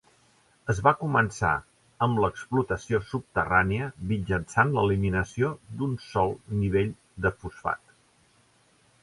Es 0.73 0.77
va 0.85 0.91
començar 1.01 1.51
amb 2.05 2.21
l'explotació 2.23 3.01
subterrània 3.09 3.91
mitjançant 4.13 4.73
l'eliminació 4.79 5.53
d'un 5.83 5.95
sol 6.09 6.35
nivell 6.65 6.91
de 7.27 7.35
fosfat. 7.45 7.97